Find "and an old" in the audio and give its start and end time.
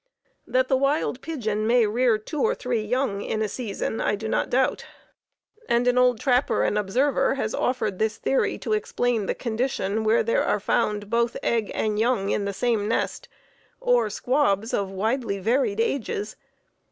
5.69-6.19